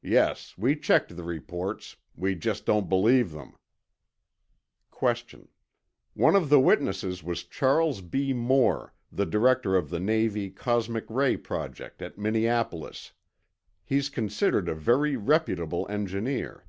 [0.00, 1.96] Yes, we checked the reports.
[2.16, 3.56] We just don't believe them.
[4.98, 5.48] Q.
[6.14, 8.32] One of the witnesses was Charles B.
[8.32, 13.12] Moore, the director of the Navy cosmic ray project at Minneapolis,
[13.84, 16.64] He's considered a very reputable engineer.